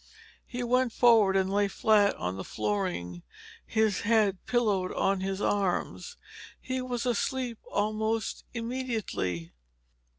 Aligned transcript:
He 0.47 0.63
went 0.63 0.91
forward 0.91 1.37
and 1.37 1.47
lay 1.47 1.67
flat 1.67 2.15
on 2.15 2.35
the 2.35 2.43
flooring, 2.43 3.21
his 3.67 3.99
head 4.01 4.43
pillowed 4.47 4.91
on 4.91 5.19
his 5.21 5.39
arms. 5.41 6.17
He 6.59 6.81
was 6.81 7.05
asleep 7.05 7.59
almost 7.69 8.43
immediately. 8.51 9.51